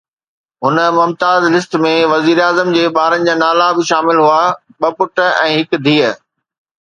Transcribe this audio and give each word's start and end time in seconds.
هن 0.65 0.77
”ممتاز 0.99 1.43
لسٽ“ 1.55 1.75
۾ 1.83 1.91
وزيراعظم 2.13 2.71
جي 2.77 2.85
ٻارن 2.97 3.29
جا 3.29 3.35
نالا 3.43 3.67
به 3.79 3.87
شامل 3.91 4.21
هئا: 4.27 4.41
ٻه 4.81 4.89
پٽ 4.97 5.25
۽ 5.27 5.53
هڪ 5.59 5.79
ڌيءَ. 5.89 6.11